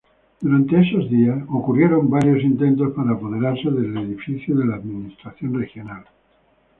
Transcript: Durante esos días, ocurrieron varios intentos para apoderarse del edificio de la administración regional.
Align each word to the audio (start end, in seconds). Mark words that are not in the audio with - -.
Durante 0.39 0.79
esos 0.81 1.11
días, 1.11 1.43
ocurrieron 1.49 2.09
varios 2.09 2.41
intentos 2.43 2.91
para 2.95 3.11
apoderarse 3.11 3.69
del 3.69 3.95
edificio 3.95 4.55
de 4.57 4.65
la 4.65 4.77
administración 4.77 5.53
regional. 5.53 6.03